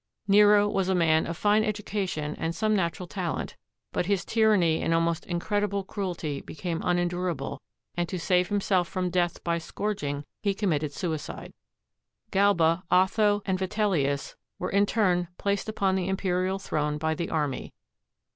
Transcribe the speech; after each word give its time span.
Nero 0.27 0.67
was 0.67 0.89
a 0.89 0.95
man 0.95 1.27
of 1.27 1.37
fine 1.37 1.63
education 1.63 2.35
and 2.39 2.55
some 2.55 2.75
natural 2.75 3.05
talent; 3.05 3.55
but 3.91 4.07
his 4.07 4.25
tyranny 4.25 4.81
and 4.81 4.95
almost 4.95 5.27
incredible 5.27 5.83
cruelty 5.83 6.41
became 6.41 6.81
unendurable, 6.83 7.61
and 7.95 8.09
to 8.09 8.17
save 8.17 8.47
himself 8.47 8.87
from 8.87 9.11
death 9.11 9.43
by 9.43 9.59
scourging, 9.59 10.25
he 10.41 10.55
committed 10.55 10.91
suicide. 10.91 11.53
Galba, 12.31 12.81
Otho, 12.89 13.43
and 13.45 13.59
Vitel 13.59 13.91
lius 13.91 14.33
were 14.57 14.71
in 14.71 14.87
turn 14.87 15.27
placed 15.37 15.69
upon 15.69 15.93
the 15.93 16.07
imperial 16.09 16.57
throne 16.57 16.97
by 16.97 17.13
the 17.13 17.29
army. 17.29 17.71